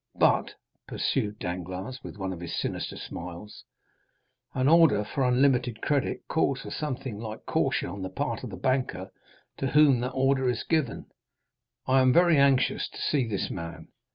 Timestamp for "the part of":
8.01-8.49